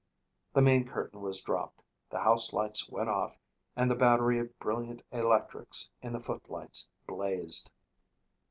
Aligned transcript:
The 0.53 0.63
main 0.63 0.87
curtain 0.87 1.21
was 1.21 1.43
dropped, 1.43 1.83
the 2.09 2.21
house 2.21 2.53
lights 2.53 2.89
went 2.89 3.07
off 3.07 3.37
and 3.75 3.91
the 3.91 3.95
battery 3.95 4.39
of 4.39 4.57
brilliant 4.57 5.03
electrics 5.11 5.91
in 6.01 6.11
the 6.11 6.19
footlights 6.19 6.87
blazed. 7.05 7.69